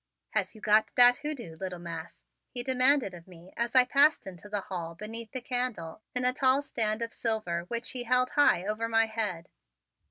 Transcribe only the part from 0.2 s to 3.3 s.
"Has you got dat hoodoo, little Mas'?" he demanded of